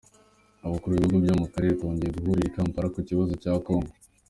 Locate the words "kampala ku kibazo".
2.55-3.33